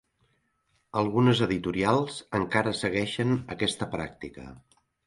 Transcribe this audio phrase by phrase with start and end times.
[1.01, 4.53] Algunes editorials encara segueixen aquesta pràctica.